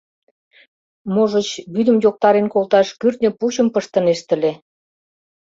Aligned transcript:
Можыч, 1.13 1.49
вӱдым 1.73 1.97
йоктарен 2.03 2.47
колташ 2.53 2.87
кӱртньӧ 2.99 3.29
пучым 3.39 3.67
пыштынешт 3.73 4.27
ыле. 4.35 4.51